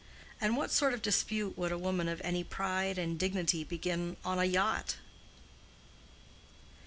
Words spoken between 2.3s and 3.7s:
pride and dignity